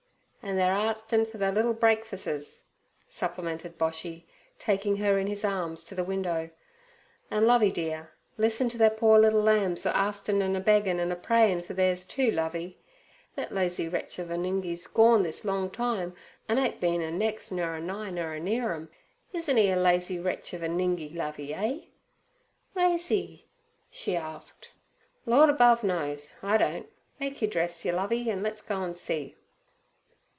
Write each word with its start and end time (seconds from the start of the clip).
'An' 0.43 0.55
they're 0.57 0.73
arstin' 0.73 1.23
fer 1.23 1.37
their 1.37 1.51
liddle 1.51 1.75
break 1.75 2.03
fusses,' 2.03 2.63
supplemented 3.07 3.77
Boshy, 3.77 4.23
taking 4.57 4.95
her 4.97 5.19
in 5.19 5.27
his 5.27 5.45
arms 5.45 5.83
to 5.83 5.93
the 5.93 6.03
window. 6.03 6.49
'An', 7.29 7.45
Lovey 7.45 7.71
dear, 7.71 8.09
lis'en 8.39 8.67
to 8.69 8.77
ther 8.79 8.89
poor 8.89 9.19
liddle 9.19 9.43
lambs 9.43 9.85
a 9.85 9.91
arstin' 9.93 10.41
an' 10.41 10.55
a 10.55 10.59
beggin' 10.59 10.99
an' 10.99 11.11
a 11.11 11.15
prayin' 11.15 11.61
fer 11.61 11.75
theirs 11.75 12.05
too, 12.05 12.31
Lovey. 12.31 12.79
Thet 13.35 13.51
lazy 13.51 13.87
wretch 13.87 14.17
ov 14.19 14.31
a 14.31 14.35
Nungi's 14.35 14.87
gorn 14.87 15.21
this 15.21 15.45
long 15.45 15.69
time, 15.69 16.15
an' 16.49 16.57
ain't 16.57 16.79
bin 16.81 17.03
a 17.03 17.11
nex', 17.11 17.51
nur 17.51 17.75
a 17.75 17.79
nigh, 17.79 18.09
nur 18.09 18.33
a 18.33 18.39
near 18.39 18.73
'em. 18.73 18.89
Isen't 19.35 19.59
'e 19.59 19.69
a 19.71 19.75
lazy 19.75 20.17
wretch 20.17 20.55
ov 20.55 20.63
a 20.63 20.67
Nungi, 20.67 21.13
Lovey, 21.15 21.53
eh?' 21.53 21.81
'Ways 22.73 23.11
'e?' 23.11 23.45
she 23.91 24.15
asked. 24.17 24.71
'Lord 25.27 25.51
above 25.51 25.83
knows, 25.83 26.33
I 26.41 26.57
don't. 26.57 26.87
Make 27.19 27.43
'er 27.43 27.47
dress 27.47 27.85
yer, 27.85 27.93
Lovey, 27.93 28.27
an' 28.31 28.41
le's 28.41 28.63
go 28.63 28.81
an' 28.81 28.95
see.' 28.95 29.35